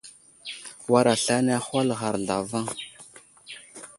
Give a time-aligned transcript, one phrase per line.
[0.91, 2.67] War aslane ahwal ghar zlavaŋ.